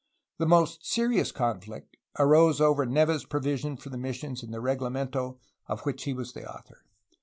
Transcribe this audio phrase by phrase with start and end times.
[0.39, 5.81] The most serious conflict arose over Neve's provision for the missions in the reglamento of
[5.81, 6.85] which he was the author.